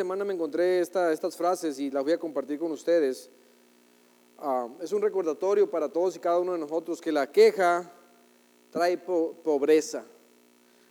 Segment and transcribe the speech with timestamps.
[0.00, 3.28] semana me encontré estas frases y las voy a compartir con ustedes.
[4.38, 7.92] Ah, es un recordatorio para todos y cada uno de nosotros que la queja
[8.70, 10.02] trae pobreza.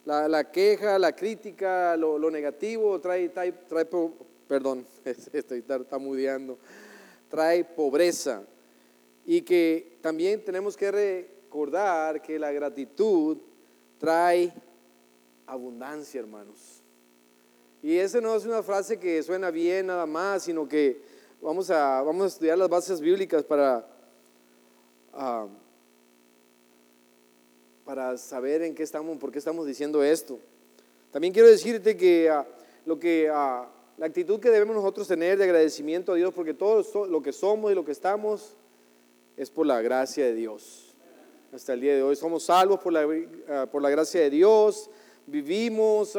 [0.06, 3.88] La, queja, la crítica, lo, negativo trae, trae, trae
[4.48, 4.86] perdón,
[5.34, 5.64] estoy
[7.28, 8.44] trae pobreza.
[9.26, 13.38] Y que también tenemos que recordar que la gratitud
[13.98, 14.54] trae
[15.48, 16.79] abundancia, hermanos.
[17.82, 21.02] Y esa no es una frase que suena bien nada más, sino que
[21.42, 23.88] vamos a, vamos a estudiar las bases bíblicas para,
[25.14, 25.48] ah,
[27.86, 30.40] para saber en qué estamos, por qué estamos diciendo esto.
[31.12, 32.46] También quiero decirte que ah,
[32.86, 37.06] lo que ah, la actitud que debemos nosotros tener de agradecimiento a Dios, porque todo
[37.08, 38.56] lo que somos y lo que estamos
[39.38, 40.96] es por la gracia de Dios.
[41.54, 44.90] Hasta el día de hoy somos salvos por la, por la gracia de Dios,
[45.26, 46.16] vivimos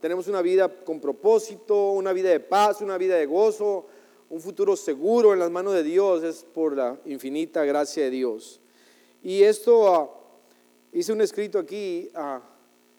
[0.00, 3.86] tenemos una vida con propósito, una vida de paz, una vida de gozo,
[4.30, 8.60] un futuro seguro en las manos de Dios, es por la infinita gracia de Dios.
[9.22, 10.10] Y esto, ah,
[10.92, 12.40] hice un escrito aquí ah,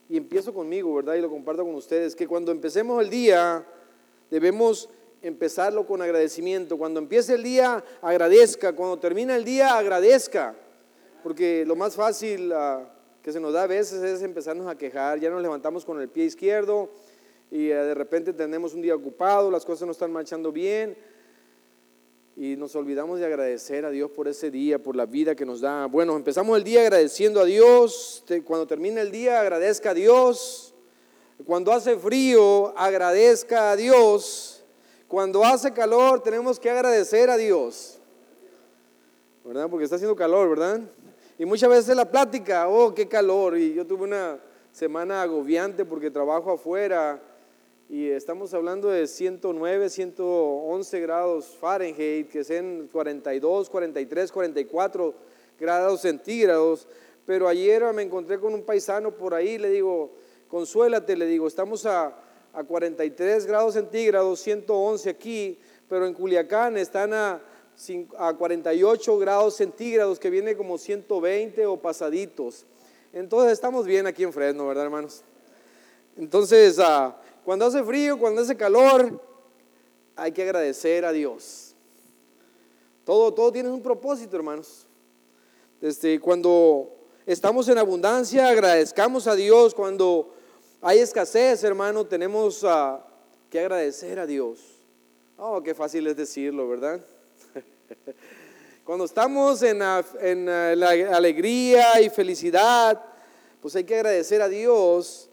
[0.09, 1.15] y empiezo conmigo, ¿verdad?
[1.15, 3.65] Y lo comparto con ustedes, que cuando empecemos el día
[4.29, 4.89] debemos
[5.21, 6.77] empezarlo con agradecimiento.
[6.77, 8.73] Cuando empiece el día, agradezca.
[8.73, 10.55] Cuando termina el día, agradezca.
[11.23, 12.51] Porque lo más fácil...
[12.51, 12.98] Uh,
[13.29, 16.09] que se nos da a veces es empezarnos a quejar, ya nos levantamos con el
[16.09, 16.89] pie izquierdo
[17.51, 20.97] y eh, de repente tenemos un día ocupado, las cosas no están marchando bien
[22.35, 25.61] y nos olvidamos de agradecer a Dios por ese día, por la vida que nos
[25.61, 25.85] da.
[25.85, 30.73] Bueno, empezamos el día agradeciendo a Dios, cuando termina el día agradezca a Dios,
[31.45, 34.63] cuando hace frío agradezca a Dios,
[35.07, 37.99] cuando hace calor tenemos que agradecer a Dios,
[39.45, 39.69] ¿verdad?
[39.69, 40.81] Porque está haciendo calor, ¿verdad?
[41.39, 43.57] Y muchas veces la plática, oh, qué calor.
[43.57, 44.41] Y yo tuve una
[44.73, 47.21] semana agobiante porque trabajo afuera
[47.87, 55.13] y estamos hablando de 109, 111 grados Fahrenheit, que sean 42, 43, 44
[55.57, 56.89] grados centígrados.
[57.25, 60.11] Pero ayer me encontré con un paisano por ahí, le digo,
[60.49, 62.19] consuélate, le digo, estamos a,
[62.51, 67.41] a 43 grados centígrados, 111 aquí, pero en Culiacán están a
[68.17, 72.65] a 48 grados centígrados, que viene como 120 o pasaditos.
[73.13, 75.23] Entonces estamos bien aquí en Fresno, ¿verdad, hermanos?
[76.17, 79.21] Entonces, ah, cuando hace frío, cuando hace calor,
[80.15, 81.73] hay que agradecer a Dios.
[83.05, 84.85] Todo, todo tiene un propósito, hermanos.
[85.79, 86.93] Desde cuando
[87.25, 89.73] estamos en abundancia, agradezcamos a Dios.
[89.73, 90.33] Cuando
[90.81, 93.05] hay escasez, hermano, tenemos ah,
[93.49, 94.59] que agradecer a Dios.
[95.37, 96.99] Oh, qué fácil es decirlo, ¿verdad?
[98.89, 99.99] Cuando estamos en, la,
[101.13, 102.99] alegría y felicidad,
[103.61, 105.29] pues hay que agradecer a Dios,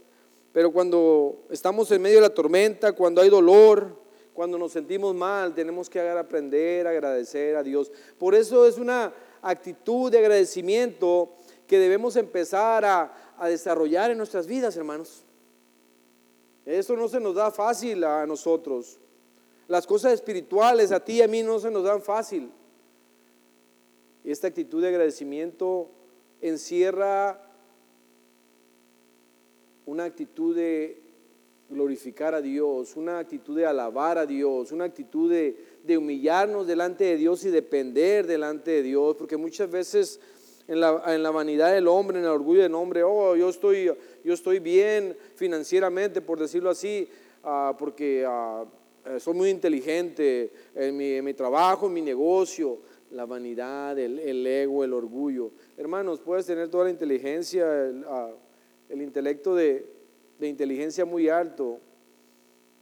[0.52, 3.98] pero cuando estamos en medio de la tormenta, cuando hay dolor,
[4.34, 7.90] cuando nos sentimos mal, tenemos que aprender a agradecer a Dios.
[8.18, 11.32] Por eso es una actitud de agradecimiento
[11.66, 15.24] que debemos empezar a, a desarrollar en nuestras vidas, hermanos.
[16.66, 18.98] Eso no se nos da fácil a nosotros.
[19.69, 22.50] Las cosas espirituales a ti y a mí no se nos dan fácil.
[24.25, 25.88] Esta actitud de agradecimiento
[26.41, 27.43] encierra
[29.87, 31.00] una actitud de
[31.69, 37.16] glorificar a Dios, una actitud de alabar a Dios, una actitud de, humillarnos delante de
[37.16, 40.21] Dios y depender delante de Dios, porque muchas veces
[40.69, 43.93] en la, vanidad del hombre, en el orgullo del hombre, oh, yo estoy,
[44.25, 47.09] yo estoy bien financieramente, por decirlo así,
[47.43, 48.25] ah, porque...
[48.27, 48.65] Ah,
[49.08, 52.80] eh, soy muy inteligente en mi, trabajo, en mi negocio,
[53.12, 55.52] la vanidad, el, ego, el orgullo.
[55.76, 58.32] Hermanos, puedes tener toda la inteligencia, el, ah,
[58.90, 59.86] intelecto de,
[60.40, 61.78] inteligencia muy alto,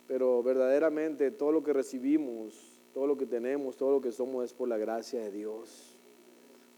[0.07, 2.55] pero verdaderamente todo lo que recibimos,
[2.95, 5.95] todo lo que tenemos, todo lo que somos es por la gracia de Dios.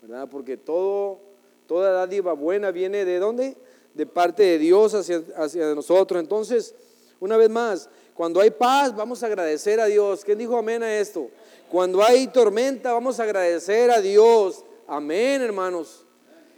[0.02, 0.28] ¿Verdad?
[0.28, 1.20] Porque todo,
[1.66, 3.56] toda dádiva buena viene de dónde?
[3.94, 6.20] De parte de Dios hacia, hacia nosotros.
[6.20, 6.75] Entonces,
[7.20, 10.24] una vez más, cuando hay paz, vamos a agradecer a Dios.
[10.24, 11.28] ¿Quién dijo amén a esto?
[11.70, 14.64] Cuando hay tormenta, vamos a agradecer a Dios.
[14.86, 16.06] Amén, hermanos.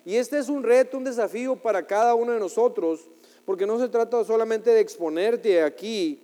[0.04, 3.08] Y este es un reto, un desafío para cada uno de nosotros,
[3.44, 6.22] porque no se trata solamente de exponerte aquí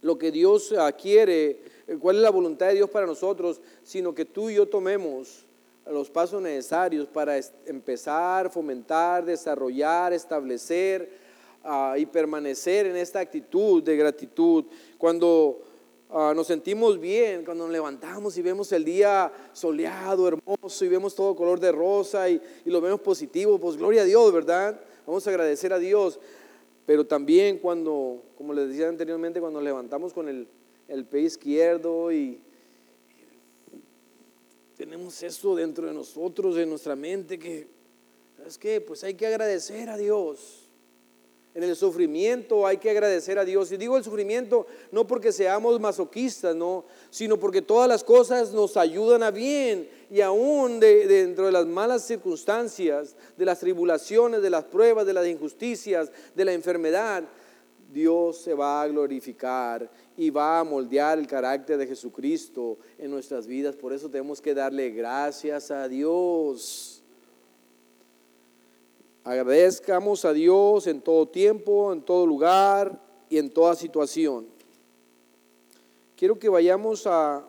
[0.00, 0.72] lo que Dios
[1.02, 1.60] quiere,
[2.00, 5.44] cuál es la voluntad de Dios para nosotros, sino que tú y yo tomemos
[5.90, 11.10] los pasos necesarios para empezar, fomentar, desarrollar, establecer,
[11.96, 14.64] y permanecer en esta actitud de gratitud.
[14.96, 15.60] Cuando
[16.10, 21.14] ah, nos sentimos bien, cuando nos levantamos y vemos el día soleado, hermoso, y vemos
[21.14, 24.80] todo color de rosa y, lo vemos positivo, pues gloria a Dios, ¿verdad?
[25.06, 26.18] Vamos a agradecer a Dios.
[26.86, 30.48] pero también cuando, como les decía anteriormente, cuando levantamos con el,
[30.88, 32.40] el pie izquierdo y
[34.78, 37.66] tenemos eso dentro de nosotros, en nuestra mente, que,
[38.38, 38.80] ¿sabes qué?
[38.80, 40.67] Pues hay que agradecer a Dios.
[41.54, 43.72] En el sufrimiento hay que agradecer a Dios.
[43.72, 48.76] Y digo el sufrimiento no porque seamos masoquistas, no, sino porque todas las cosas nos
[48.76, 49.88] ayudan a bien.
[50.10, 55.26] Y aún dentro de las malas circunstancias, de las tribulaciones, de las pruebas, de las
[55.26, 57.24] injusticias, de la enfermedad,
[57.92, 63.46] Dios se va a glorificar y va a moldear el carácter de Jesucristo en nuestras
[63.46, 63.76] vidas.
[63.76, 66.97] Por eso tenemos que darle gracias a Dios.
[69.28, 72.98] Agradezcamos a Dios en todo tiempo, en todo lugar
[73.28, 74.46] y en toda situación.
[76.16, 77.46] Quiero que vayamos a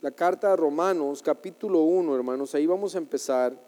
[0.00, 2.54] la carta de Romanos, capítulo 1, hermanos.
[2.54, 3.60] Ahí vamos a empezar.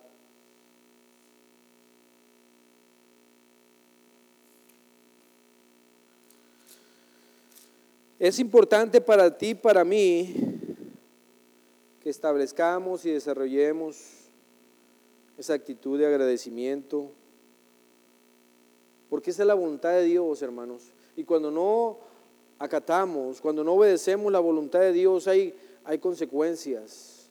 [8.20, 10.32] Es importante para ti, para mí,
[12.00, 14.21] que establezcamos y desarrollemos
[15.42, 17.10] esa actitud de agradecimiento,
[19.10, 20.84] porque esa es la voluntad de Dios, hermanos.
[21.16, 21.98] Y cuando no
[22.60, 25.52] acatamos, cuando no obedecemos la voluntad de Dios, hay,
[25.82, 27.28] hay consecuencias,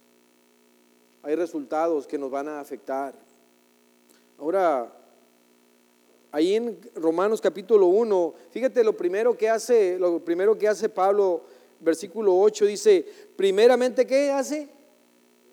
[1.24, 3.16] hay resultados que nos van a afectar.
[4.38, 4.98] Ahora,
[6.34, 11.42] Ahí en Romanos capítulo 1, fíjate lo primero que hace, lo primero que hace Pablo,
[11.82, 13.06] versículo 8 dice,
[13.36, 14.70] primeramente ¿qué hace?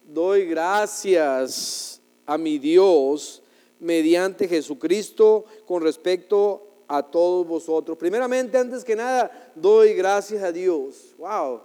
[0.04, 1.97] Doy gracias
[2.28, 3.42] a mi Dios
[3.80, 7.96] mediante Jesucristo con respecto a todos vosotros.
[7.96, 11.14] Primeramente, antes que nada, doy gracias a Dios.
[11.16, 11.62] Wow.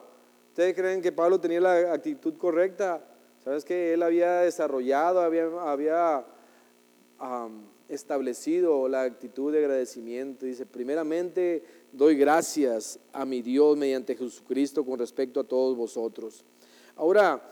[0.48, 3.04] ¿Ustedes creen que Pablo tenía la actitud correcta?
[3.44, 6.26] ¿Sabes que él había desarrollado, había, había
[7.90, 10.46] establecido la actitud de agradecimiento.
[10.46, 16.46] Dice, primeramente doy gracias a mi Dios mediante Jesucristo con respecto a todos vosotros.
[16.96, 17.50] Ahora,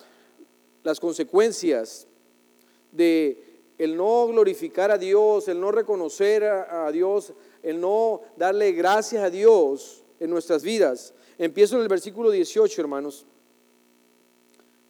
[0.84, 2.08] las consecuencias
[2.92, 7.34] de el no glorificar a Dios, el no reconocer a, Dios,
[7.64, 11.16] el no darle gracias a Dios en nuestras vidas.
[11.40, 13.26] Empiezo en el versículo 18, hermanos.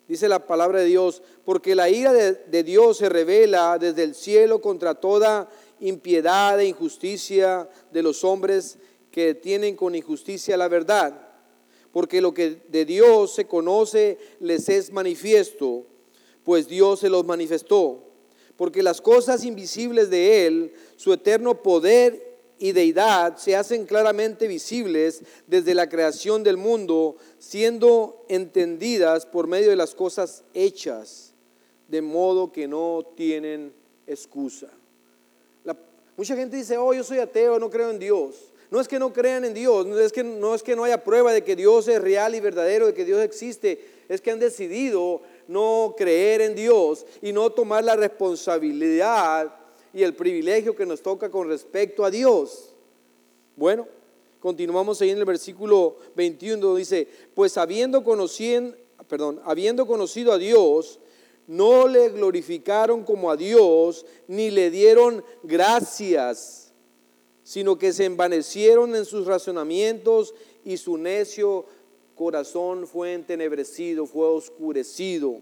[0.10, 4.60] Dice la palabra de Dios, porque la ira de, Dios se revela desde el cielo
[4.60, 5.50] contra toda
[5.80, 8.78] impiedad e injusticia de los hombres
[9.10, 11.30] que tienen con injusticia la verdad.
[11.94, 15.86] Porque lo que de Dios se conoce les es manifiesto,
[16.44, 18.04] pues Dios se los manifestó.
[18.58, 25.24] Porque las cosas invisibles de Él, su eterno poder y deidad se hacen claramente visibles
[25.48, 31.34] desde la creación del mundo, siendo entendidas por medio de las cosas hechas,
[31.88, 33.74] de modo que no tienen
[34.06, 34.70] excusa.
[36.16, 38.36] mucha gente dice, oh, yo soy ateo, no creo en Dios.
[38.70, 41.04] No es que no crean en Dios, no es que, no es que no haya
[41.04, 44.40] prueba de que Dios es real y verdadero, de que Dios existe, es que han
[44.40, 49.54] decidido no creer en Dios y no tomar la responsabilidad
[49.94, 52.74] y el privilegio que nos toca con respecto a Dios.
[53.58, 53.88] Bueno,
[54.40, 58.74] continuamos ahí en el versículo 21 dice, pues habiendo conocido,
[59.08, 61.00] perdón, habiendo conocido a Dios,
[61.48, 66.72] no le glorificaron como a Dios, ni le dieron gracias,
[67.44, 71.66] sino que se envanecieron en sus razonamientos y su necio
[72.22, 75.42] corazón fue entenebrecido, fue oscurecido.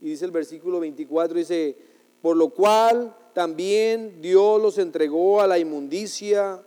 [0.00, 1.76] Y dice el versículo 24, dice,
[2.22, 6.64] por lo cual también Dios los entregó a la inmundicia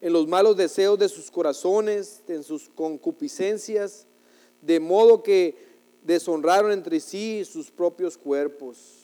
[0.00, 4.06] en los malos deseos de sus corazones, en sus concupiscencias,
[4.62, 5.54] de modo que
[6.02, 8.99] deshonraron entre sí sus propios cuerpos.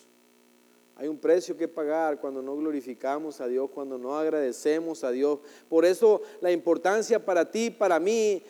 [0.96, 5.40] Hay un precio que pagar cuando no glorificamos a Dios, cuando no agradecemos a Dios.
[5.68, 8.42] Por eso la importancia para ti, para mí,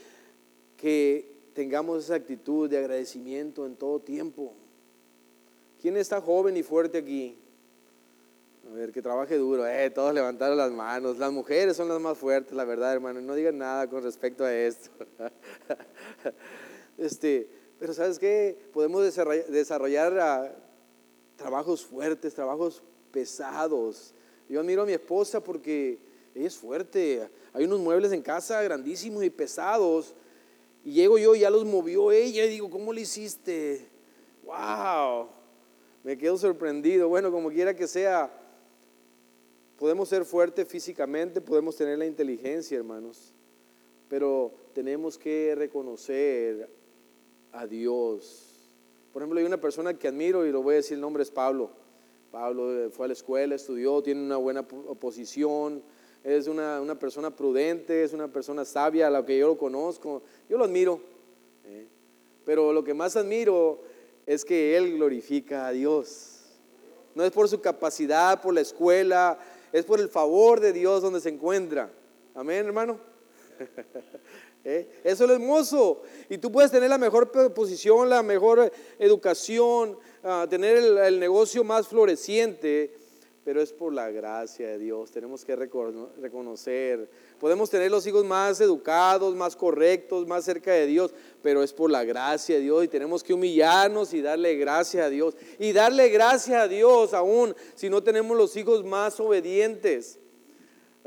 [0.77, 4.53] que tengamos esa actitud de agradecimiento en todo tiempo.
[5.81, 7.37] ¿Quién está joven y fuerte aquí?
[8.71, 9.67] A ver, que trabaje duro.
[9.67, 11.19] Eh, todos levantaron las manos.
[11.19, 13.21] Las mujeres son las más fuertes, la verdad, hermano.
[13.21, 14.91] No digan nada con respecto a esto.
[16.99, 17.49] este,
[17.79, 18.57] pero ¿sabes qué?
[18.73, 20.53] Podemos desarrollar, ah,
[21.37, 24.15] trabajos fuertes, trabajos pesados.
[24.49, 25.99] Yo admiro a mi esposa porque
[26.35, 27.29] ella es fuerte.
[27.53, 30.15] Hay unos muebles en casa grandísimos y pesados.
[30.85, 33.87] Y llego yo y ya los movió ella y digo, ¿cómo lo hiciste?
[34.45, 35.29] ¡Wow!
[36.05, 37.09] Me quedo sorprendido.
[37.09, 38.31] Bueno, como quiera que sea,
[39.77, 43.33] podemos ser fuertes físicamente, podemos tener la inteligencia, hermanos,
[44.09, 46.71] pero tenemos que reconocer
[47.51, 48.46] a Dios.
[49.17, 51.31] Por ejemplo, hay una persona que admiro y lo voy a decir, el nombre es
[51.31, 51.71] Pablo.
[52.31, 55.83] Pablo fue a la escuela, estudió, tiene una buena posición,
[56.23, 60.59] es una, persona prudente, es una persona sabia, a la que yo lo conozco, yo
[60.59, 61.01] lo admiro.
[61.65, 61.87] ¿eh?
[62.45, 63.81] Pero lo que más admiro
[64.27, 66.51] es que él glorifica a Dios.
[67.15, 69.39] No es por su capacidad, por la escuela,
[69.73, 71.91] es por el favor de Dios donde se encuentra.
[72.35, 73.01] Amén, hermano.
[74.69, 74.89] ¿Eh?
[75.05, 76.03] Eso es lo hermoso.
[76.29, 81.87] Y tú puedes tener la mejor posición, la mejor educación, ah, tener el, negocio más
[81.87, 82.93] floreciente,
[83.45, 85.13] pero es por la gracia de Dios.
[85.13, 87.09] Tenemos que reconocer.
[87.39, 91.89] Podemos tener los hijos más educados, más correctos, más cerca de Dios, pero es por
[91.89, 95.37] la gracia de Dios y tenemos que humillarnos y darle gracias a Dios.
[95.61, 100.19] Y darle gracias a Dios aún si no tenemos los hijos más obedientes.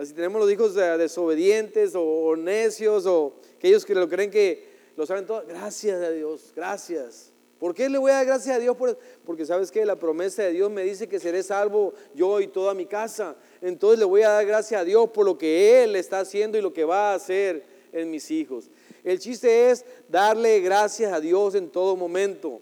[0.04, 5.26] Si tenemos los hijos desobedientes o necios o aquellos que lo creen que lo saben
[5.26, 7.34] todo, gracias a Dios, gracias.
[7.60, 8.78] ¿Por qué le voy a dar gracias a Dios?
[9.26, 12.74] Porque sabes que la promesa de Dios me dice que seré salvo yo y toda
[12.74, 13.36] mi casa.
[13.62, 16.62] Entonces le voy a dar gracias a Dios por lo que Él está haciendo y
[16.62, 18.70] lo que va a hacer en mis hijos.
[19.04, 22.62] El chiste es darle gracias a Dios en todo momento.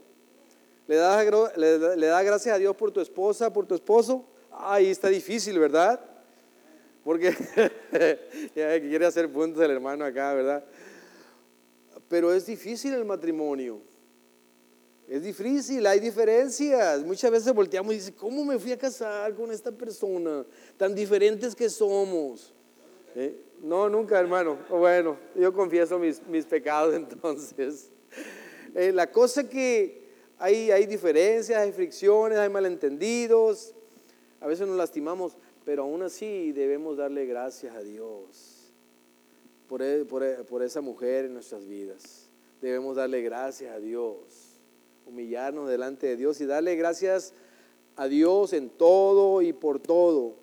[0.87, 1.23] ¿Le da,
[1.55, 4.25] le da gracias a Dios por tu esposa, por tu esposo?
[4.49, 5.99] Ahí está difícil, ¿verdad?
[7.07, 7.33] Porque
[8.53, 10.65] quiere hacer puntos el hermano acá, ¿verdad?
[12.09, 13.79] Pero es difícil el matrimonio.
[15.07, 17.05] Es difícil, hay diferencias.
[17.05, 20.45] Muchas veces volteamos y dice, ¿cómo me fui a casar con esta persona?
[20.75, 22.53] Tan diferentes que somos.
[23.15, 23.39] ¿Eh?
[23.63, 24.57] No, nunca, hermano.
[24.69, 27.89] Bueno, yo confieso mis, pecados entonces.
[28.75, 33.73] Eh, la cosa que hay, hay diferencias, hay fricciones, hay malentendidos.
[34.41, 35.37] A veces nos lastimamos,
[35.67, 38.71] pero aún así debemos darle gracias a Dios
[39.67, 42.29] por, e, e, por, esa mujer en nuestras vidas.
[42.61, 44.15] Debemos darle gracias a Dios,
[45.05, 47.33] humillarnos delante de Dios y darle gracias
[47.97, 50.35] a Dios en todo y por todo,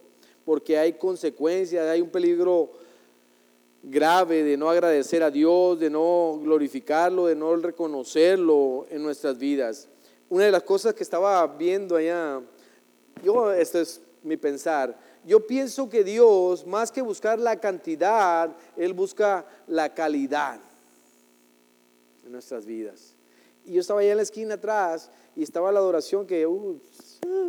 [0.45, 2.73] porque hay consecuencias, hay un peligro
[3.83, 9.88] grave de no agradecer a Dios, de no glorificarlo, de no reconocerlo en nuestras vidas.
[10.28, 12.43] Una de las cosas que estaba viendo allá,
[13.23, 18.93] yo, esto es mi pensar, yo pienso que Dios, más que buscar la cantidad, Él
[18.93, 20.61] busca la calidad
[22.25, 23.14] en nuestras vidas.
[23.64, 26.78] Y yo estaba allá en la esquina atrás y estaba la adoración que, uh,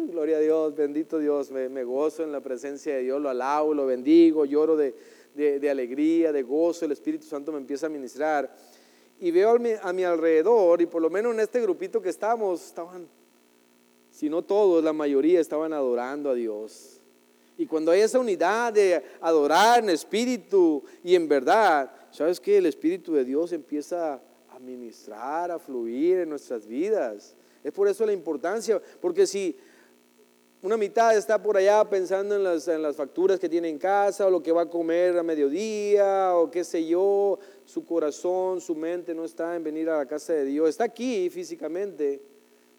[0.08, 3.86] gloria a Dios, bendito Dios, me, gozo en la presencia de Dios, lo alabo, lo
[3.86, 4.96] bendigo, lloro de,
[5.36, 8.56] de, alegría, de gozo, el Espíritu Santo me empieza a ministrar.
[9.20, 12.10] Y veo a mi, a mi alrededor, y por lo menos en este grupito que
[12.10, 13.08] estamos, estaban,
[14.12, 16.95] si no todos, la mayoría estaban adorando a Dios
[17.58, 22.66] y cuando hay esa unidad de adorar en espíritu y en verdad, ¿sabes que El
[22.66, 24.22] Espíritu de Dios empieza
[24.56, 27.36] a ministrar, a fluir en nuestras vidas.
[27.64, 29.58] Es por eso la importancia, porque si
[30.62, 34.26] una mitad está por allá pensando en las, en las facturas que tiene en casa
[34.26, 38.76] o lo que va a comer a mediodía o qué sé yo, su corazón, su
[38.76, 42.22] mente no está en venir a la casa de Dios, está aquí físicamente.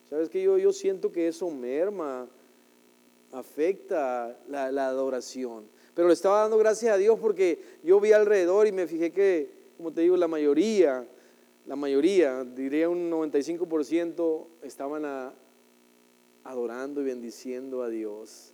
[0.09, 2.29] ¿Sabes que yo, yo siento que eso merma
[3.33, 5.65] afecta la, adoración.
[5.95, 9.51] Pero le estaba dando gracias a Dios porque yo vi alrededor y me fijé que,
[9.77, 11.07] como te digo, la mayoría,
[11.67, 15.33] la mayoría, diría un 95%, estaban
[16.45, 18.53] adorando y bendiciendo a Dios.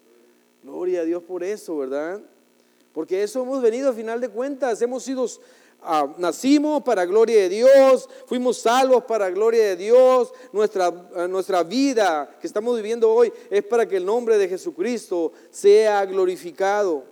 [0.62, 2.22] Gloria a Dios por eso, ¿verdad?
[2.92, 5.26] Porque eso hemos venido a final de cuentas, hemos sido
[5.84, 11.64] Ah, nacimos para gloria de Dios, fuimos salvos para gloria de Dios, nuestra, ah, nuestra
[11.64, 17.02] vida que estamos viviendo hoy es para que el nombre de Jesucristo sea glorificado.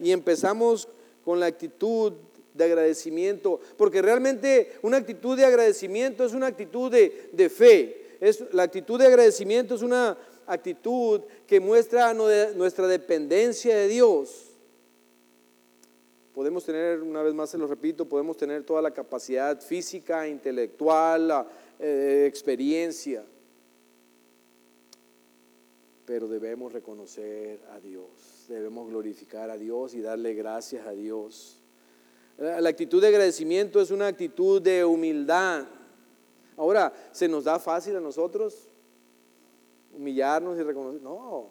[0.00, 0.88] Y empezamos
[1.24, 2.14] con la actitud
[2.52, 8.16] de agradecimiento, porque realmente una actitud de agradecimiento es una actitud de, de fe.
[8.20, 14.53] Es, la actitud de agradecimiento es una actitud que muestra nuestra dependencia de Dios.
[16.34, 21.46] Podemos tener, una vez más se lo repito, podemos tener toda la capacidad física, intelectual,
[21.78, 23.24] eh, experiencia,
[26.04, 31.60] pero debemos reconocer a Dios, debemos glorificar a Dios y darle gracias a Dios.
[32.36, 35.64] La actitud de agradecimiento es una actitud de humildad.
[36.56, 38.66] Ahora, ¿se nos da fácil a nosotros
[39.96, 41.00] humillarnos y reconocer?
[41.00, 41.48] No,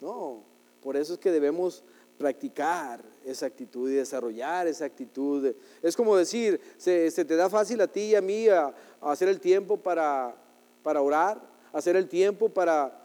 [0.00, 0.44] no.
[0.80, 1.82] Por eso es que debemos
[2.16, 5.52] practicar esa actitud y desarrollar esa actitud.
[5.82, 9.40] Es como decir, se, te da fácil a ti y a mí a, hacer el
[9.40, 10.34] tiempo para,
[10.82, 11.40] para orar,
[11.72, 13.04] hacer el tiempo para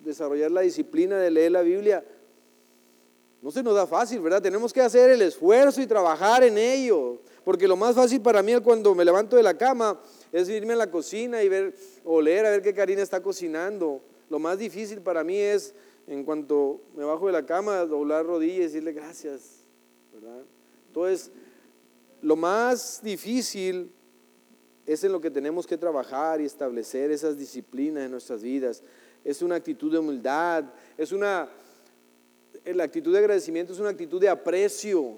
[0.00, 2.04] desarrollar la disciplina de leer la Biblia.
[3.42, 4.42] No se nos da fácil, ¿verdad?
[4.42, 7.22] Tenemos que hacer el esfuerzo y trabajar en ello.
[7.42, 9.98] Porque lo más fácil para mí cuando me levanto de la cama
[10.30, 14.02] es irme a la cocina y ver, oler a ver qué Karina está cocinando.
[14.28, 15.74] lo más difícil para mí es,
[16.10, 19.64] en cuanto me bajo de la cama, doblar rodillas y decirle gracias.
[20.88, 21.30] Entonces,
[22.20, 23.92] lo más difícil
[24.84, 28.82] es en lo que tenemos que trabajar y establecer esas disciplinas en nuestras vidas.
[29.24, 30.64] Es una actitud de humildad,
[30.98, 31.48] es una,
[32.64, 35.14] la actitud de agradecimiento es una actitud de aprecio,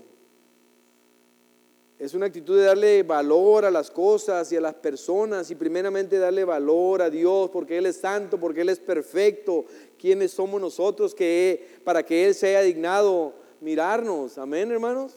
[2.03, 6.19] es una actitud de darle valor a las cosas y a las personas y primeramente
[6.19, 9.65] darle valor a Dios porque Él es santo, porque Él es perfecto.
[10.03, 14.37] ¿Quiénes somos nosotros que, para que Él sea dignado mirarnos?
[14.37, 15.13] Amén, hermanos.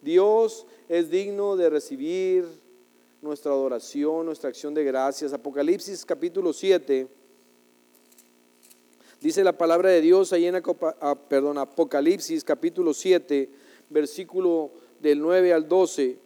[0.00, 2.46] Dios es digno de recibir
[3.20, 5.32] nuestra adoración, nuestra acción de gracias.
[5.32, 7.08] Apocalipsis capítulo 7.
[9.20, 13.50] Dice la palabra de Dios ahí en ah, perdón, Apocalipsis capítulo 7
[13.90, 14.70] versículo
[15.00, 16.18] del 9 al 12.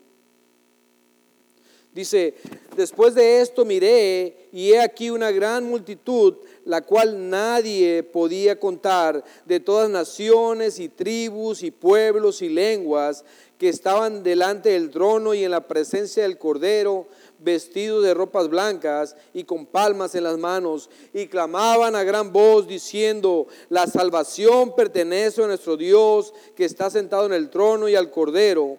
[1.98, 2.34] Dice,
[2.76, 9.24] después de esto miré y he aquí una gran multitud, la cual nadie podía contar,
[9.44, 13.24] de todas naciones y tribus y pueblos y lenguas,
[13.58, 17.08] que estaban delante del trono y en la presencia del Cordero,
[17.40, 22.68] vestidos de ropas blancas y con palmas en las manos, y clamaban a gran voz
[22.68, 28.12] diciendo, la salvación pertenece a nuestro Dios que está sentado en el trono y al
[28.12, 28.78] Cordero.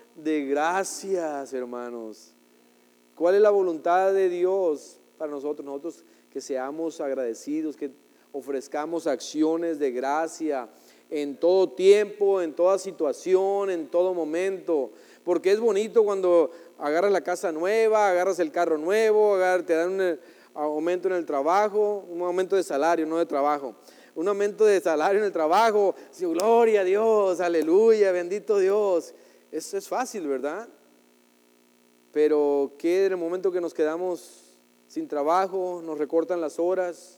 [0.23, 2.33] de gracias, hermanos.
[3.15, 5.65] ¿Cuál es la voluntad de Dios para nosotros?
[5.65, 7.91] Nosotros que seamos agradecidos, que
[8.31, 10.69] ofrezcamos acciones de gracia
[11.09, 14.91] en todo tiempo, en toda situación, en todo momento.
[15.23, 20.01] Porque es bonito cuando agarras la casa nueva, agarras el carro nuevo, te dan un
[20.01, 20.19] eh,
[20.53, 23.75] aumento en el trabajo, un aumento de salario, no de trabajo.
[24.13, 29.13] Un aumento de salario en el trabajo, gloria a Dios, aleluya, bendito Dios.
[29.51, 30.69] Eso es fácil, ¿verdad?
[32.13, 34.51] Pero que en el momento que nos quedamos
[34.87, 37.17] sin trabajo, nos recortan las horas.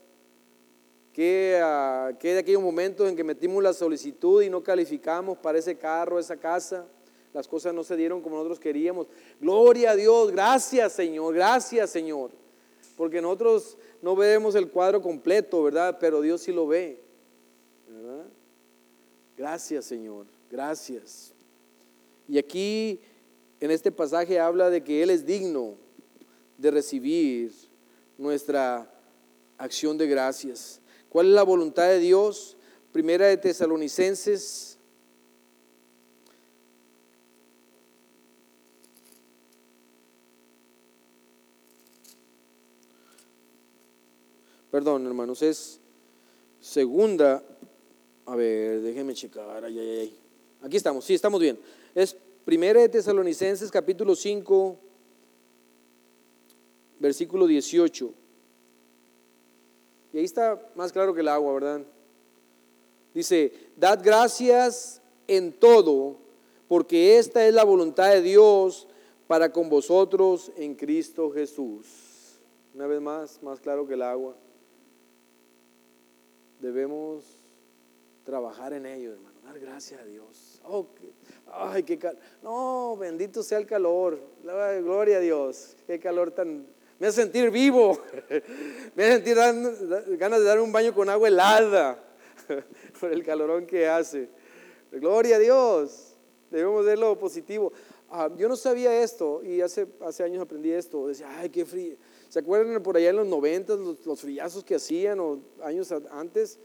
[1.12, 5.60] Que, uh, que de aquellos momentos en que metimos la solicitud y no calificamos para
[5.60, 6.88] ese carro, esa casa,
[7.34, 9.08] las cosas no se dieron como nosotros queríamos.
[9.40, 12.32] Gloria a Dios, gracias Señor, gracias Señor.
[12.98, 15.98] Porque nosotros no vemos el cuadro completo, ¿verdad?
[16.00, 17.00] Pero Dios sí lo ve.
[17.88, 18.26] ¿verdad?
[19.38, 21.33] Gracias Señor, gracias.
[22.28, 23.00] Y aquí
[23.60, 25.76] en este pasaje habla de que Él es digno
[26.58, 27.52] de recibir
[28.18, 28.90] nuestra
[29.58, 30.82] acción de gracias.
[31.10, 32.58] ¿Cuál es la voluntad de Dios?
[32.92, 34.78] Primera de Tesalonicenses.
[44.72, 45.80] Perdón, hermanos, es
[46.60, 47.44] segunda.
[48.26, 49.64] A ver, déjenme checar.
[49.66, 51.60] Aquí estamos, sí, estamos bien.
[51.96, 54.80] Es Primera de Tesalonicenses, capítulo 5
[57.04, 58.14] versículo 18.
[60.14, 61.82] Y ahí está más claro que el agua, ¿verdad?
[63.14, 66.16] Dice, dad gracias en todo,
[66.70, 68.88] porque esta es la voluntad de Dios
[69.28, 72.40] para con vosotros en Cristo Jesús.
[72.74, 74.34] Una vez más, más claro que el agua.
[76.62, 77.26] Debemos
[78.24, 80.62] trabajar en ello, hermano, dar gracias a Dios.
[80.64, 80.88] Oh,
[81.52, 82.20] ay, qué calor.
[82.42, 84.20] No, bendito sea el calor.
[84.44, 85.76] Gloria a Dios.
[85.86, 86.66] Qué calor tan
[87.04, 88.00] me hace sentir vivo,
[88.96, 89.36] me hace sentir
[90.18, 92.02] ganas de dar un baño con agua helada
[93.00, 94.30] por el calorón que hace.
[94.90, 96.16] Gloria a Dios,
[96.50, 97.74] debemos ver lo positivo.
[98.10, 101.08] Ah, yo no sabía esto y hace, hace años aprendí esto.
[101.08, 101.98] Decía, ay, qué frío.
[102.30, 106.58] ¿Se acuerdan por allá en los 90 los, los friazos que hacían o años antes?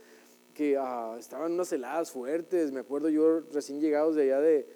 [0.77, 2.71] Ah, estaban unas heladas fuertes.
[2.71, 4.67] Me acuerdo yo recién llegados de allá de,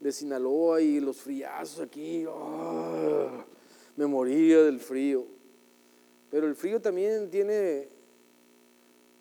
[0.00, 2.24] de Sinaloa y los friazos aquí.
[2.26, 3.44] Oh,
[3.96, 5.26] me moría del frío.
[6.30, 7.88] Pero el frío también tiene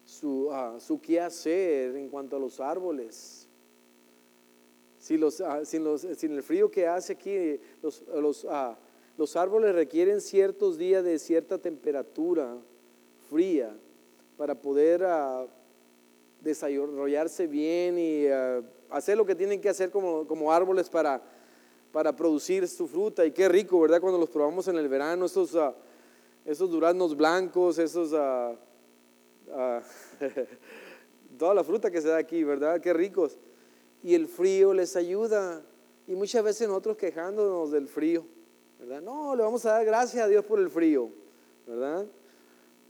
[0.03, 3.47] su, ah, su qué hacer en cuanto a los árboles.
[4.97, 11.17] Si los, ah, sin, el frío que hace aquí, los árboles requieren ciertos días de
[11.17, 12.57] cierta temperatura
[13.29, 13.75] fría
[14.37, 15.05] para poder
[16.41, 18.25] desarrollarse bien y
[18.89, 21.21] hacer lo que tienen que hacer como, como árboles para
[21.91, 23.25] para producir su fruta.
[23.25, 24.01] Y qué rico, ¿verdad?
[24.01, 25.73] Cuando los probamos en el verano, estos, uh,
[26.45, 28.13] esos duraznos blancos, esos...
[28.13, 28.55] ah,
[31.37, 32.81] toda la fruta que se da aquí, ¿verdad?
[32.81, 33.37] Qué ricos.
[34.03, 35.63] Y el frío les ayuda.
[36.07, 38.25] Y muchas veces nosotros quejándonos del frío,
[38.79, 39.01] ¿verdad?
[39.01, 41.09] No, le vamos a dar gracias a Dios por el frío,
[41.67, 42.05] ¿verdad?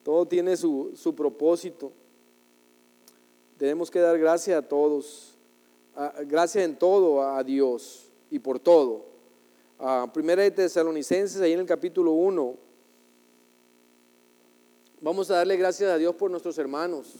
[0.03, 1.91] Todo tiene su, su propósito.
[3.59, 5.37] Tenemos que dar gracias a todos,
[6.27, 9.05] gracias en todo a Dios y por todo.
[10.13, 12.55] primera de Tesalonicenses, ahí en el capítulo 1,
[15.01, 17.13] vamos a darle gracias a Dios por nuestros hermanos,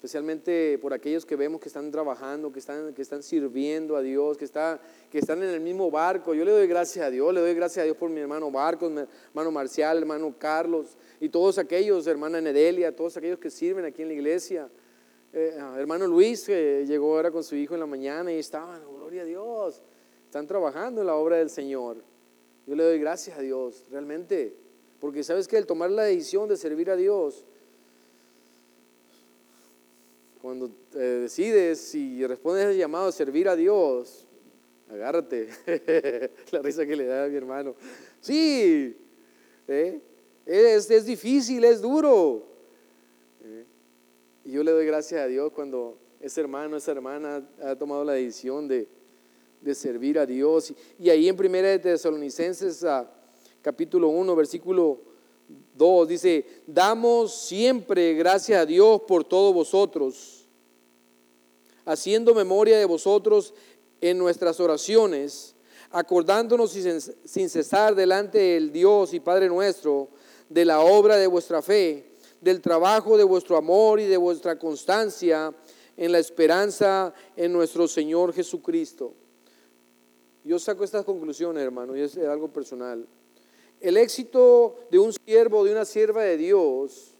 [0.00, 4.38] especialmente por aquellos que vemos que están trabajando, que están, que están sirviendo a Dios,
[4.38, 6.32] que, está, que están en el mismo barco.
[6.32, 8.90] Yo le doy gracias a Dios, le doy gracias a Dios por mi hermano Barcos,
[8.90, 14.08] hermano Marcial, hermano Carlos y todos aquellos, hermana Nedelia, todos aquellos que sirven aquí en
[14.08, 14.70] la iglesia.
[15.34, 18.82] Eh, ah, hermano Luis, que llegó ahora con su hijo en la mañana y estaban,
[18.84, 19.82] oh, gloria a Dios,
[20.24, 22.02] están trabajando en la obra del Señor.
[22.66, 24.56] Yo le doy gracias a Dios, realmente,
[24.98, 27.44] porque sabes que el tomar la decisión de servir a Dios,
[30.40, 34.26] cuando te decides y respondes al llamado a servir a Dios,
[34.88, 35.48] agárrate.
[36.50, 37.74] la risa que le da a mi hermano.
[38.20, 38.96] Sí,
[39.68, 40.00] ¿eh?
[40.46, 42.46] es, es, difícil, es duro.
[43.44, 43.64] ¿eh?
[44.44, 48.14] Y yo le doy gracias a Dios cuando ese hermano, esa hermana ha tomado la
[48.14, 48.88] decisión de,
[49.60, 50.72] de servir a Dios.
[50.98, 52.84] Y, ahí en Primera de Tesalonicenses,
[53.62, 55.09] capítulo 1, versículo
[55.74, 60.46] 2, dice, damos siempre gracias a Dios por todos vosotros,
[61.84, 63.54] haciendo memoria de vosotros
[64.00, 65.54] en nuestras oraciones,
[65.90, 70.08] acordándonos sin cesar delante del Dios y Padre nuestro
[70.48, 75.54] de la obra de vuestra fe, del trabajo de vuestro amor y de vuestra constancia
[75.96, 79.14] en la esperanza en nuestro Señor Jesucristo.
[80.44, 83.06] Yo saco estas conclusiones, hermano, y es algo personal.
[83.80, 87.14] El éxito de un siervo, de una sierva de Dios,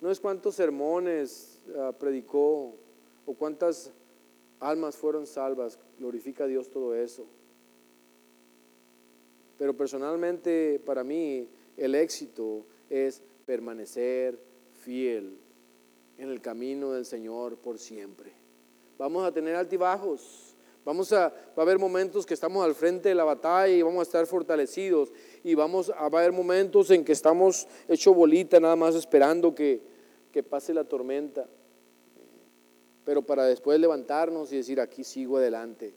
[0.00, 2.74] no es cuántos sermones ah, predicó
[3.26, 3.92] o cuántas
[4.58, 5.78] almas fueron salvas.
[5.98, 7.26] Glorifica a Dios todo eso.
[9.58, 14.38] Pero personalmente, para mí, el éxito es permanecer
[14.80, 15.36] fiel
[16.16, 18.32] en el camino del Señor por siempre.
[18.96, 20.48] Vamos a tener altibajos
[20.88, 24.00] Vamos a, va a haber momentos que estamos al frente de la batalla y vamos
[24.00, 25.12] a estar fortalecidos.
[25.44, 29.54] Y vamos a, va a haber momentos en que estamos hecho bolita nada más esperando
[29.54, 29.80] que,
[30.32, 31.46] que pase la tormenta.
[33.04, 35.94] Pero para después levantarnos y decir, aquí sigo adelante.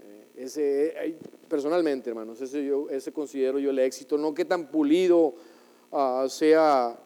[0.00, 1.16] Eh, ese, eh,
[1.48, 4.18] personalmente, hermanos, ese, yo, ese considero yo el éxito.
[4.18, 5.34] No que tan pulido
[5.90, 6.98] uh, sea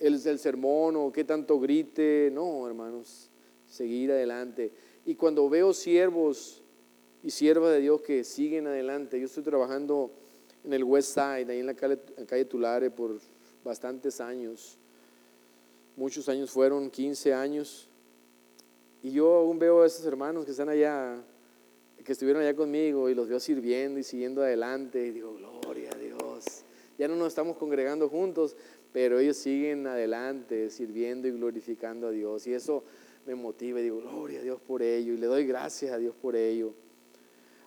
[0.00, 2.30] el, el sermón o que tanto grite.
[2.32, 3.30] No, hermanos,
[3.68, 4.72] seguir adelante.
[5.06, 6.64] Y cuando veo siervos
[7.22, 10.10] y siervas de Dios que siguen adelante, yo estoy trabajando
[10.64, 13.18] en el West Side, ahí en la calle, Tulare, por
[13.64, 14.78] bastantes años.
[15.96, 17.88] Muchos años fueron, 15 años.
[19.02, 21.22] Y yo aún veo a esos hermanos que están allá,
[22.04, 25.06] que estuvieron allá conmigo y los veo sirviendo y siguiendo adelante.
[25.06, 26.64] Y digo, gloria a Dios.
[26.98, 28.56] Ya no nos estamos congregando juntos,
[28.92, 32.46] pero ellos siguen adelante, sirviendo y glorificando a Dios.
[32.46, 32.84] Y eso
[33.26, 36.14] me motiva y digo, gloria a Dios por ello, y le doy gracias a Dios
[36.20, 36.74] por ello.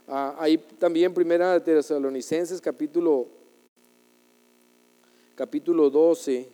[0.08, 3.28] Ah, ahí también Primera de Tesalonicenses capítulo,
[5.36, 6.50] capítulo 12,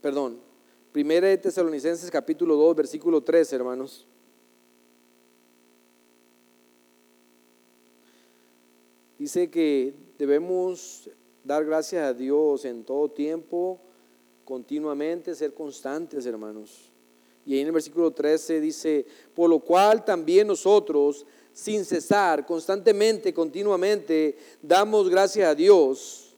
[0.00, 0.38] perdón,
[0.92, 4.06] Primera de Tesalonicenses capítulo 2, versículo 3, hermanos.
[9.18, 11.10] Dice que debemos
[11.42, 13.80] dar gracias a Dios en todo tiempo,
[14.44, 16.92] continuamente, ser constantes, hermanos.
[17.48, 23.32] Y ahí en el versículo 13 dice, por lo cual también nosotros, sin cesar, constantemente,
[23.32, 26.36] continuamente, damos gracias a Dios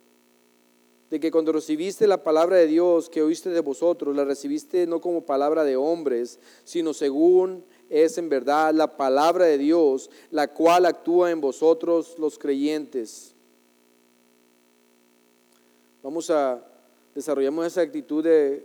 [1.11, 5.01] de que cuando recibiste la palabra de Dios que oíste de vosotros, la recibiste no
[5.01, 10.87] como palabra de hombres, sino según es en verdad la palabra de Dios, la cual
[10.87, 13.35] actúa en vosotros los creyentes.
[16.05, 16.64] Vamos a
[17.16, 18.64] desarrollamos esa actitud de,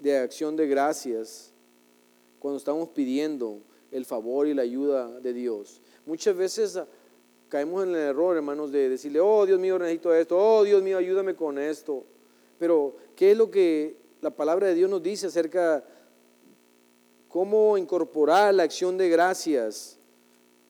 [0.00, 1.52] de acción de gracias
[2.38, 5.80] cuando estamos pidiendo el favor y la ayuda de Dios.
[6.06, 6.78] Muchas veces
[7.48, 10.98] caemos en el error, hermanos, de decirle, oh Dios mío, necesito esto, oh Dios mío,
[10.98, 12.04] ayúdame con esto.
[12.58, 15.84] Pero, ¿qué es lo que la palabra de Dios nos dice acerca
[17.28, 19.98] cómo incorporar la acción de gracias,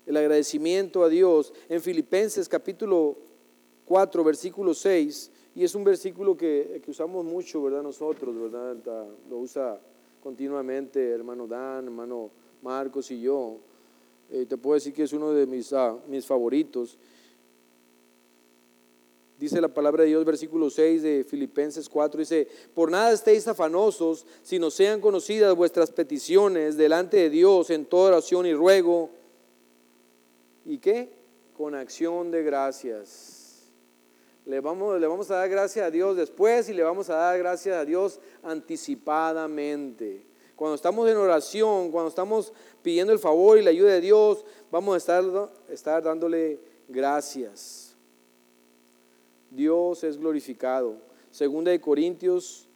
[0.07, 1.53] el agradecimiento a Dios?
[1.69, 3.19] En Filipenses capítulo
[3.87, 7.83] 4, versículo 6, y es un versículo que, usamos mucho, ¿verdad?
[7.83, 8.77] Nosotros, ¿verdad?
[9.29, 9.77] Lo usa
[10.23, 12.31] continuamente hermano Dan, hermano
[12.63, 13.57] Marcos y yo.
[14.31, 16.97] Eh, te puedo decir que es uno de mis, ah, mis favoritos.
[19.37, 24.27] Dice la palabra de Dios, versículo 6 de Filipenses 4, dice, por nada estéis afanosos,
[24.45, 29.11] sino sean conocidas vuestras peticiones delante de Dios en toda oración y ruego.
[30.65, 31.11] ¿Y qué?
[31.57, 33.38] Con acción de gracias.
[34.49, 37.85] Le vamos, a dar gracias a Dios después y le vamos a dar gracias a
[37.85, 40.25] Dios anticipadamente.
[40.57, 44.95] Cuando estamos en oración, cuando estamos pidiendo el favor y la ayuda de Dios, vamos
[44.95, 45.23] a estar,
[45.69, 46.59] estar dándole
[46.89, 47.95] gracias.
[49.51, 50.97] Dios es glorificado.
[51.31, 52.67] Segunda de Corintios,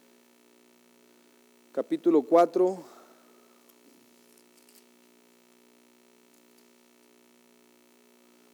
[1.71, 2.83] capítulo 4.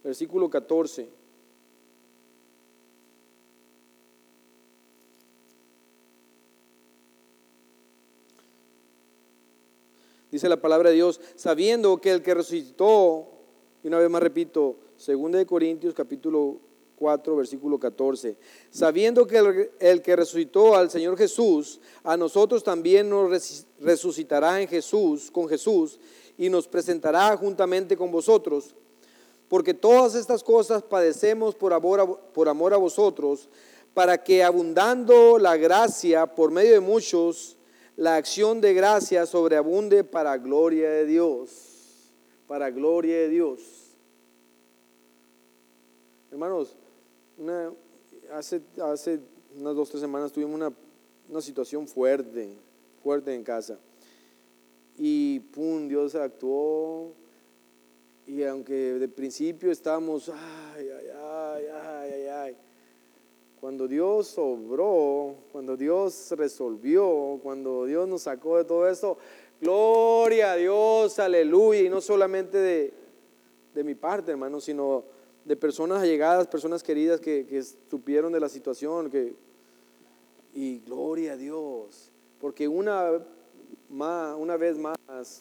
[0.05, 1.18] Versículo 14.
[10.32, 13.28] Dice la palabra de Dios, sabiendo que el que resucitó,
[13.84, 16.60] y una vez más repito, segunda de Corintios capítulo
[17.00, 18.38] 4, versículo 14.
[18.70, 25.32] Sabiendo que el, que resucitó al Señor Jesús, a nosotros también nos resucitará en Jesús,
[25.32, 26.00] con Jesús,
[26.38, 28.76] y nos presentará juntamente con vosotros.
[29.48, 33.50] Porque todas estas cosas padecemos por amor por amor a vosotros,
[33.96, 37.58] para que abundando la gracia por medio de muchos,
[38.00, 42.10] la acción de gracia sobreabunde para gloria de Dios.
[42.48, 43.60] Para gloria de Dios.
[46.32, 46.78] Hermanos,
[48.32, 49.20] hace, hace
[49.54, 50.72] unas dos, tres semanas tuvimos una,
[51.28, 52.56] una situación fuerte,
[53.04, 53.78] fuerte en casa.
[54.98, 57.12] Y pum, Dios actuó.
[58.26, 61.66] Y aunque de principio estábamos, ay, ay, ay,
[62.14, 62.18] ay.
[63.60, 69.17] Cuando Dios obró, cuando Dios resolvió, cuando Dios nos sacó de todo esto,
[69.60, 71.82] gloria a Dios, aleluya.
[71.82, 72.93] Y no solamente de,
[73.74, 75.04] de mi parte, hermano, sino
[75.43, 79.36] de personas allegadas, personas queridas que, que supieron de la situación, que,
[80.54, 83.22] y gloria a Dios, porque una,
[83.89, 84.98] más, una vez más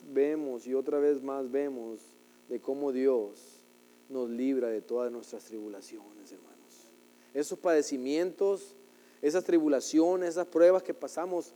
[0.08, 2.00] vemos y otra vez más vemos
[2.48, 3.60] de cómo Dios
[4.08, 6.47] nos libra de todas nuestras tribulaciones, hermanos.
[7.34, 8.74] Esos padecimientos,
[9.22, 11.54] esas tribulaciones, esas pruebas que pasamos,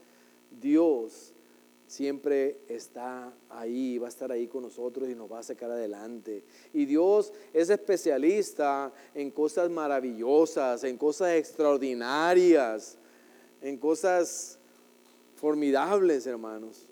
[0.60, 1.32] Dios
[1.92, 6.42] siempre está ahí, va a estar ahí con nosotros y nos va a sacar adelante.
[6.72, 12.96] Y Dios es especialista en cosas maravillosas, en cosas extraordinarias,
[13.60, 14.58] en cosas
[15.36, 16.86] formidables, hermanos.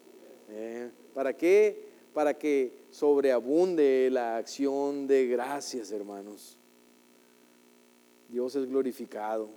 [0.51, 0.91] ¿Eh?
[1.15, 1.89] ¿Para qué?
[2.13, 6.60] Para que sobreabunde la acción de gracias, hermanos.
[8.31, 9.49] Dios es glorificado.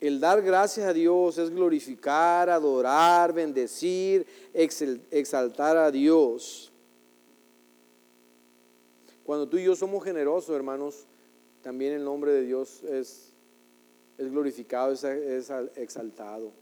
[0.00, 6.72] El dar gracias a Dios es glorificar, adorar, bendecir, exaltar a Dios.
[9.24, 11.06] Cuando tú y yo somos generosos, hermanos,
[11.62, 13.32] también el nombre de Dios es,
[14.16, 15.04] es glorificado, es,
[15.76, 16.52] exaltado.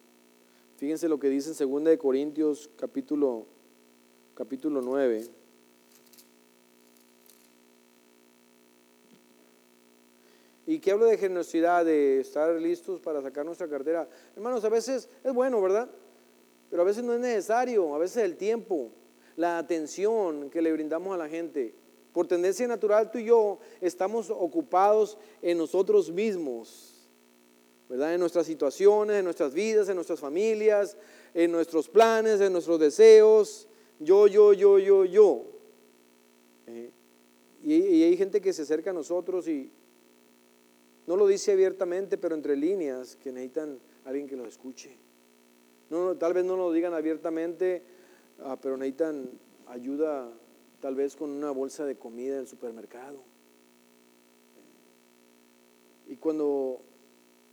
[0.76, 3.46] Fíjense lo que dice en 2 de Corintios capítulo,
[4.34, 5.37] capítulo 9.
[10.68, 14.06] ¿Y qué hablo de generosidad, de estar listos para sacar nuestra cartera?
[14.36, 15.88] Hermanos, a veces es bueno, ¿verdad?
[16.68, 18.90] Pero a veces no es necesario, a veces el tiempo,
[19.36, 21.74] la atención que le brindamos a la gente.
[22.12, 27.08] Por tendencia natural, tú y yo estamos ocupados en nosotros mismos,
[27.88, 28.12] ¿verdad?
[28.12, 30.98] En nuestras situaciones, en nuestras vidas, en nuestras familias,
[31.32, 33.66] en nuestros planes, en nuestros deseos.
[34.00, 35.44] Yo, yo, yo, yo, yo.
[36.66, 36.90] Eh,
[37.64, 39.72] y hay gente que se acerca a nosotros y,
[41.08, 44.94] no lo dice abiertamente, pero entre líneas, que necesitan alguien que lo escuche.
[45.88, 47.82] No, tal vez no lo digan abiertamente,
[48.40, 49.30] ah, pero necesitan
[49.68, 50.30] ayuda
[50.82, 53.20] tal vez con una bolsa de comida del supermercado.
[56.08, 56.82] Y cuando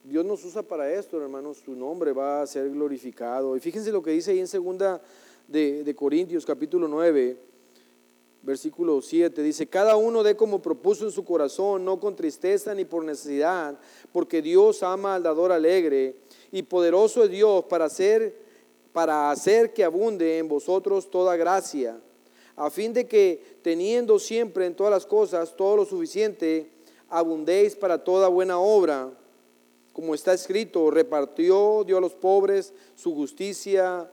[0.04, 3.56] Dios nos usa para esto, hermanos, su nombre va a ser glorificado.
[3.56, 5.02] Y fíjense lo que dice ahí en segunda
[5.48, 7.38] de, de Corintios capítulo 9,
[8.46, 12.86] versículo 7, dice, cada uno dé como propuso en su corazón, no con tristeza ni
[12.86, 13.78] por necesidad,
[14.12, 16.16] porque Dios ama al dador alegre
[16.52, 18.40] y poderoso es Dios para hacer,
[18.94, 22.00] para hacer que abunde en vosotros toda gracia,
[22.56, 26.70] a fin de que teniendo siempre en todas las cosas todo lo suficiente,
[27.10, 29.12] abundéis para toda buena obra.
[29.92, 34.10] Como está escrito, repartió, dio a los pobres su justicia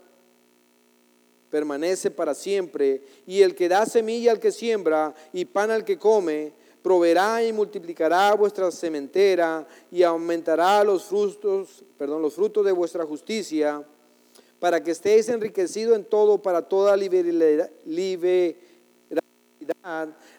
[1.52, 5.98] permanece para siempre, y el que da semilla al que siembra y pan al que
[5.98, 13.04] come, proveerá y multiplicará vuestra sementera y aumentará los frutos, perdón, los frutos de vuestra
[13.04, 13.86] justicia,
[14.60, 17.68] para que estéis enriquecidos en todo para toda liberalidad,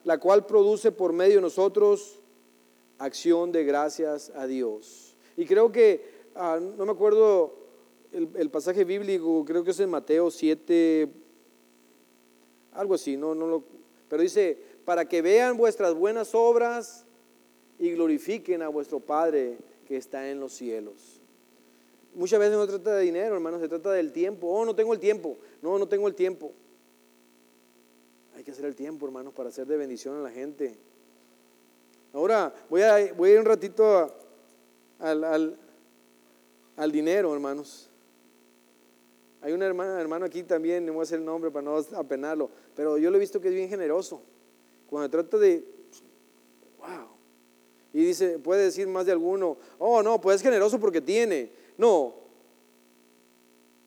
[0.04, 2.19] la cual produce por medio de nosotros
[2.97, 5.15] acción de gracias a Dios.
[5.38, 7.62] Y creo que, ah, no me acuerdo
[8.13, 11.10] el, pasaje bíblico, creo que es en Mateo 7,
[12.73, 13.63] algo así, no, no lo,
[14.08, 17.06] pero dice, para que vean vuestras buenas obras
[17.80, 21.21] y glorifiquen a vuestro Padre que está en los cielos.
[22.15, 24.47] Muchas veces no trata de dinero, hermano, se trata del tiempo.
[24.47, 25.38] Oh, no tengo el tiempo.
[25.62, 26.52] No, no tengo el tiempo.
[28.36, 30.76] Hay que hacer el tiempo, hermanos, para hacer de bendición a la gente.
[32.13, 34.15] Ahora voy a, voy a ir un ratito
[34.99, 35.58] al,
[36.76, 37.89] al, dinero, hermanos.
[39.43, 42.97] Hay hermana, hermano aquí también, no voy a hacer el nombre para no apenarlo, pero
[42.97, 44.21] yo lo he visto que es bien generoso.
[44.89, 45.65] Cuando trata de,
[46.77, 47.10] wow.
[47.91, 51.51] Y dice, puede decir más de alguno, oh no, pues es generoso porque tiene.
[51.77, 52.15] No,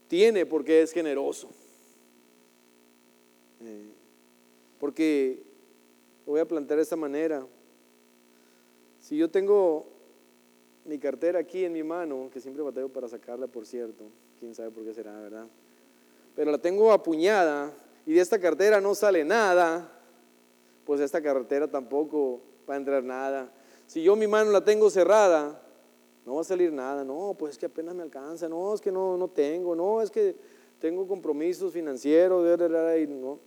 [0.09, 1.49] tiene porque es generoso.
[3.63, 3.89] Eh,
[4.79, 5.43] porque
[6.27, 7.47] lo voy a plantear de esta manera.
[9.01, 9.87] Si yo tengo
[10.85, 14.05] mi cartera aquí en mi mano, que siempre batallo para sacarla, por cierto,
[14.39, 15.47] quién sabe por qué será, ¿verdad?
[16.35, 17.73] Pero la tengo apuñada
[18.05, 19.91] y de esta cartera no sale nada,
[20.85, 23.53] pues esta cartera tampoco va a entrar nada.
[23.87, 25.61] Si yo mi mano la tengo cerrada,
[26.27, 27.05] no va a salir nada.
[27.05, 28.49] No, pues es que apenas me alcanza.
[28.49, 29.77] No, es que no, no tengo.
[29.77, 30.37] No, es que
[30.81, 32.45] tengo compromisos financieros.
[32.45, 33.39] Y no.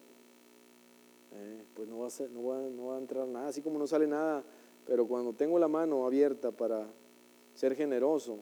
[1.33, 3.49] Eh, pues no va, a ser, no, va, no va a entrar nada.
[3.49, 4.43] Así como no sale nada.
[4.85, 6.87] Pero cuando tengo la mano abierta para
[7.53, 8.39] ser generoso,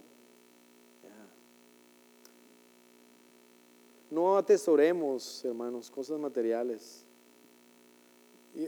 [4.10, 7.04] no atesoremos, hermanos, cosas materiales.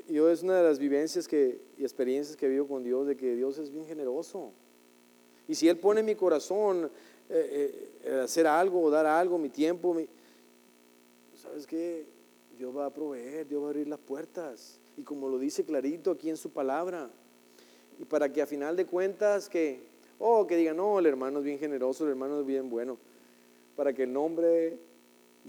[0.08, 3.36] Yo es una de las vivencias que, y experiencias que vivo con Dios, de que
[3.36, 4.52] Dios es bien generoso.
[5.48, 6.92] Y si Él pone mi corazón
[7.30, 9.96] eh, eh, hacer algo, dar algo, mi tiempo,
[11.36, 12.06] ¿sabes qué?
[12.58, 14.80] Dios va a proveer, Dios va a abrir las puertas.
[14.98, 17.10] Y como lo dice clarito aquí en su palabra.
[17.98, 19.82] Y para que a final de cuentas que,
[20.20, 22.98] oh, que digan, no, el hermano es bien generoso, el hermano es bien bueno.
[23.76, 24.78] Para que el nombre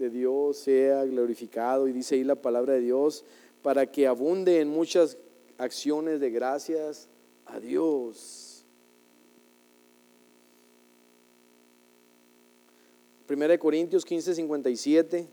[0.01, 1.87] de Dios sea glorificado.
[1.87, 3.23] Y dice ahí la palabra de Dios,
[3.61, 5.17] para que abunde en muchas
[5.57, 7.07] acciones de gracias
[7.45, 8.65] a Dios.
[13.27, 15.27] Primera de Corintios 15, 57.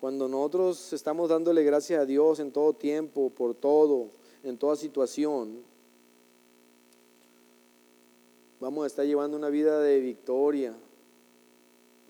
[0.00, 4.10] Cuando nosotros estamos dándole gracias a Dios en todo tiempo, por todo,
[4.42, 5.62] en toda situación,
[8.60, 10.74] vamos a estar llevando una vida de victoria.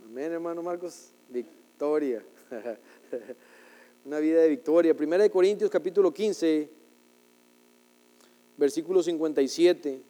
[0.05, 1.09] Amén, hermano Marcos.
[1.31, 2.23] Victoria.
[4.05, 4.95] una vida de victoria.
[4.95, 6.69] Primera de Corintios capítulo 15,
[8.57, 10.03] versículo 57.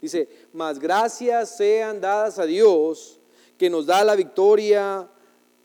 [0.00, 3.18] Dice, más gracias sean dadas a Dios
[3.56, 5.08] que nos da la victoria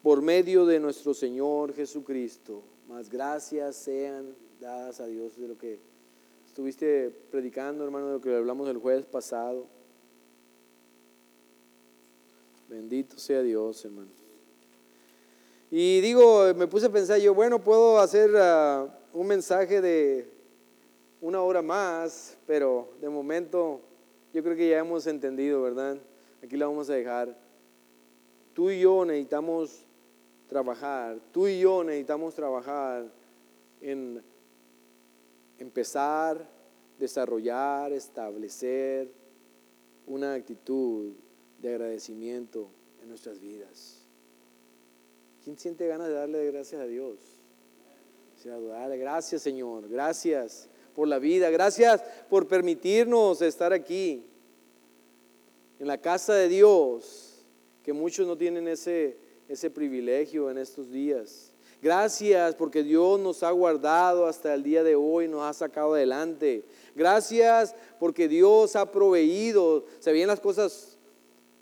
[0.01, 2.63] por medio de nuestro Señor Jesucristo.
[2.87, 5.79] Más gracias sean dadas a Dios de lo que
[6.45, 9.67] estuviste predicando, hermano, de lo que hablamos el jueves pasado.
[12.67, 14.09] Bendito sea Dios, hermano.
[15.71, 20.29] Y digo, me puse a pensar yo, bueno, puedo hacer ah, un mensaje de
[21.21, 23.81] una hora más, pero de momento
[24.33, 25.97] yo creo que ya hemos entendido, ¿verdad?
[26.43, 27.37] Aquí la vamos a dejar.
[28.53, 29.85] Tú y yo necesitamos
[30.47, 33.05] trabajar, tú y yo necesitamos trabajar
[33.81, 34.23] en
[35.59, 36.47] empezar,
[36.97, 39.11] desarrollar, establecer
[40.05, 41.13] una actitud
[41.61, 42.69] de agradecimiento
[43.01, 44.01] en nuestras vidas.
[45.43, 47.37] ¿Quién siente ganas de darle gracias a Dios?
[48.43, 51.49] Gracias Señor, gracias por la vida.
[51.49, 54.25] Gracias por permitirnos estar aquí,
[55.79, 57.45] en la casa de Dios,
[57.83, 59.17] que muchos no tienen ese,
[59.47, 61.51] ese privilegio en estos días.
[61.81, 66.65] Gracias porque Dios nos ha guardado hasta el día de hoy, nos ha sacado adelante.
[66.95, 69.85] Gracias porque Dios ha proveído.
[69.99, 70.96] Se veían las cosas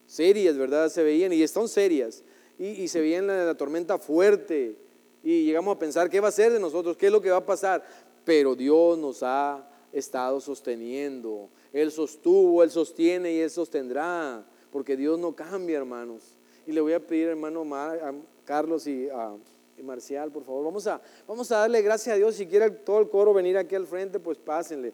[0.05, 0.89] serias, ¿verdad?
[0.89, 2.23] Se veían y están serias.
[2.57, 4.77] Y, se veían la, tormenta fuerte.
[5.23, 6.95] Y llegamos a pensar, ¿qué va a ser de nosotros?
[6.95, 7.83] ¿Qué es lo que va a pasar?
[8.25, 11.49] pero Dios nos ha estado sosteniendo.
[11.71, 16.35] Él sostuvo, Él sostiene y Él sostendrá, porque Dios no cambia, hermanos.
[16.65, 18.13] Y le voy a pedir, hermano a
[18.43, 19.35] Carlos y a
[19.83, 22.35] Marcial, por favor, vamos a, vamos a darle gracias a Dios.
[22.35, 24.93] Si quiere todo el coro venir aquí al frente, pues pásenle.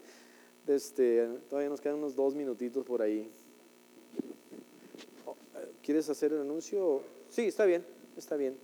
[0.67, 3.31] Este, todavía nos quedan unos dos minutitos por ahí.
[5.83, 7.01] ¿Quieres hacer el anuncio?
[7.29, 8.57] Sí, está bien, está bien.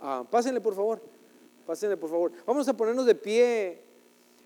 [0.00, 1.00] Ah, pásenle, por favor.
[1.66, 2.32] Pásenle, por favor.
[2.46, 3.82] Vamos a ponernos de pie.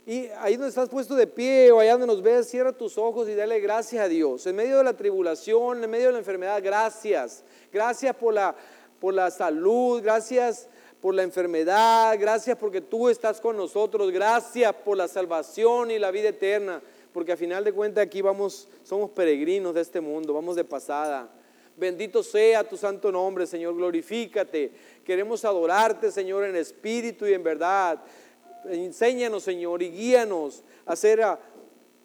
[0.06, 3.28] Y ahí donde estás puesto de pie o allá donde nos ves, cierra tus ojos
[3.28, 4.46] y dale gracias a Dios.
[4.46, 7.44] En medio de la tribulación, en medio de la enfermedad, gracias.
[7.72, 8.56] Gracias por la,
[9.00, 10.68] por la salud, gracias
[11.00, 16.10] por la enfermedad, gracias porque tú estás con nosotros, gracias por la salvación y la
[16.10, 20.56] vida eterna, porque a final de cuentas aquí vamos, somos peregrinos de este mundo, vamos
[20.56, 21.30] de pasada.
[21.78, 24.72] Bendito sea tu santo nombre, Señor, glorifícate.
[25.04, 28.02] Queremos adorarte, Señor, en espíritu y en verdad.
[28.68, 31.38] Enséñanos, Señor, y guíanos a ser, a,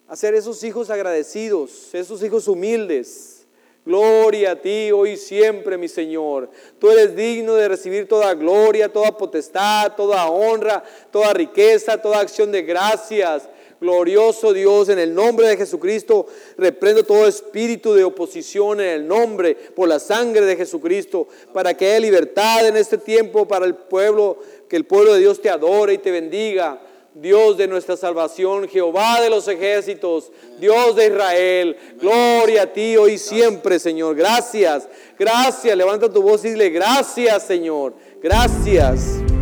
[0.08, 3.44] a esos hijos agradecidos, esos hijos humildes
[3.86, 6.50] Gloria a ti hoy y siempre, mi Señor.
[6.80, 12.50] Tú eres digno de recibir toda gloria, toda potestad, toda honra, toda riqueza, toda acción
[12.50, 13.50] de gracias.
[13.84, 16.26] Glorioso Dios, en el nombre de Jesucristo,
[16.58, 21.88] reprendo todo espíritu de oposición en el nombre, por la sangre de Jesucristo, para que
[21.88, 24.38] haya libertad en este tiempo para el pueblo,
[24.70, 26.82] que el pueblo de Dios te adore y te bendiga.
[27.14, 31.78] Dios de nuestra salvación, Jehová de los ejércitos, Dios de Israel.
[32.00, 34.16] Gloria a ti hoy y siempre, Señor.
[34.16, 34.88] Gracias,
[35.20, 35.78] gracias.
[35.78, 37.94] Levanta tu voz y dile gracias, Señor.
[38.22, 39.33] Gracias.